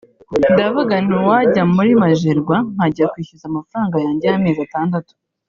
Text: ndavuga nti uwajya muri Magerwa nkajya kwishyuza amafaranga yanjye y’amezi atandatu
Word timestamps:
ndavuga 0.53 0.93
nti 1.03 1.13
uwajya 1.21 1.63
muri 1.75 1.91
Magerwa 2.01 2.55
nkajya 2.73 3.05
kwishyuza 3.11 3.45
amafaranga 3.47 3.95
yanjye 4.05 4.25
y’amezi 4.27 4.61
atandatu 4.67 5.11